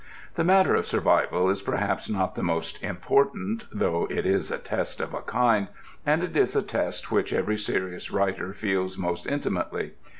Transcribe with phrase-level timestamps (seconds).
[0.33, 4.99] The matter of survival is perhaps not the most important, though it is a test
[4.99, 5.67] of a kind,
[6.07, 9.91] and it is a test which every serious writer feels most intimately.